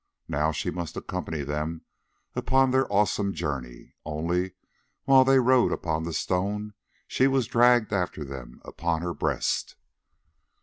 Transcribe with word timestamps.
Now 0.27 0.51
she 0.51 0.71
must 0.71 0.97
accompany 0.97 1.43
them 1.43 1.81
upon 2.35 2.71
their 2.71 2.91
awesome 2.91 3.35
journey; 3.35 3.93
only, 4.03 4.53
while 5.03 5.23
they 5.23 5.37
rode 5.37 5.71
upon 5.71 6.05
the 6.05 6.11
stone, 6.13 6.73
she 7.07 7.27
was 7.27 7.45
dragged 7.45 7.93
after 7.93 8.23
them 8.23 8.63
upon 8.65 9.03
her 9.03 9.13
breast. 9.13 9.75